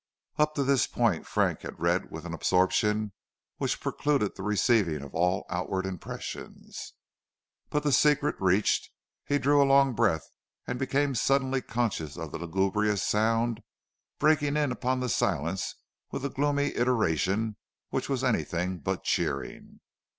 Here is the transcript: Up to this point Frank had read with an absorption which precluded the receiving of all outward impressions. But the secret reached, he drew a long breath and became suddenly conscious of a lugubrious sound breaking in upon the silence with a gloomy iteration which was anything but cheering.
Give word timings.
Up 0.39 0.55
to 0.55 0.63
this 0.63 0.87
point 0.87 1.27
Frank 1.27 1.61
had 1.61 1.79
read 1.79 2.09
with 2.09 2.25
an 2.25 2.33
absorption 2.33 3.11
which 3.57 3.79
precluded 3.79 4.35
the 4.35 4.41
receiving 4.41 5.03
of 5.03 5.13
all 5.13 5.45
outward 5.47 5.85
impressions. 5.85 6.93
But 7.69 7.83
the 7.83 7.91
secret 7.91 8.35
reached, 8.39 8.89
he 9.25 9.37
drew 9.37 9.61
a 9.61 9.63
long 9.63 9.93
breath 9.93 10.27
and 10.65 10.79
became 10.79 11.13
suddenly 11.13 11.61
conscious 11.61 12.17
of 12.17 12.33
a 12.33 12.39
lugubrious 12.39 13.03
sound 13.03 13.61
breaking 14.17 14.57
in 14.57 14.71
upon 14.71 15.01
the 15.01 15.07
silence 15.07 15.75
with 16.09 16.25
a 16.25 16.29
gloomy 16.29 16.75
iteration 16.77 17.57
which 17.89 18.09
was 18.09 18.23
anything 18.23 18.79
but 18.79 19.03
cheering. 19.03 19.81